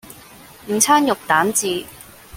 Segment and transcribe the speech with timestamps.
[0.67, 1.85] 午餐肉蛋治